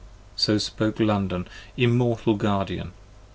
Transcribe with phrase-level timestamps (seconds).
[0.31, 1.47] 40 So spoke London,
[1.77, 2.91] immortal Guardian!